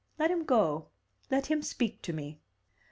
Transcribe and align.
Let 0.17 0.31
him 0.31 0.45
go. 0.45 0.87
Let 1.29 1.45
him 1.45 1.61
speak 1.61 2.01
to 2.01 2.11
me." 2.11 2.39